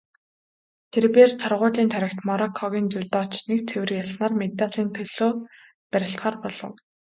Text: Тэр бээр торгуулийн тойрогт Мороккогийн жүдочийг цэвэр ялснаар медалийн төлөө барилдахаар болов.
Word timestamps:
Тэр 0.91 1.05
бээр 1.15 1.31
торгуулийн 1.41 1.89
тойрогт 1.91 2.19
Мороккогийн 2.27 2.87
жүдочийг 2.93 3.59
цэвэр 3.69 3.91
ялснаар 4.01 4.33
медалийн 4.41 4.89
төлөө 4.95 5.29
барилдахаар 5.91 6.35
болов. 6.43 6.73